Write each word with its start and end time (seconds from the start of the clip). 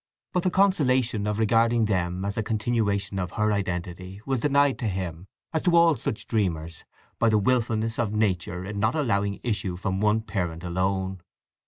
But 0.33 0.41
the 0.41 0.49
consolation 0.49 1.27
of 1.27 1.37
regarding 1.37 1.85
them 1.85 2.25
as 2.25 2.35
a 2.35 2.41
continuation 2.41 3.19
of 3.19 3.33
her 3.33 3.53
identity 3.53 4.19
was 4.25 4.39
denied 4.39 4.79
to 4.79 4.87
him, 4.87 5.27
as 5.53 5.61
to 5.61 5.75
all 5.75 5.93
such 5.95 6.25
dreamers, 6.25 6.85
by 7.19 7.29
the 7.29 7.37
wilfulness 7.37 7.99
of 7.99 8.11
Nature 8.11 8.65
in 8.65 8.79
not 8.79 8.95
allowing 8.95 9.39
issue 9.43 9.75
from 9.77 9.99
one 10.01 10.21
parent 10.21 10.63
alone. 10.63 11.21